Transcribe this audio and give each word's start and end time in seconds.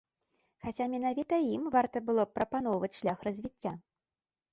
Хаця 0.67 0.85
менавіта 0.93 1.37
ім 1.55 1.63
варта 1.75 2.01
было 2.07 2.21
б 2.29 2.39
прапаноўваць 2.39 2.91
шлях 2.99 3.17
развіцця. 3.29 3.75